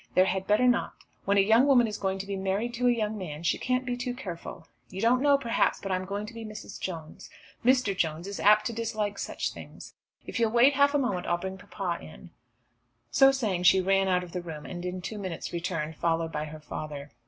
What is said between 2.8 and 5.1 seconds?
a young man, she can't be too careful. You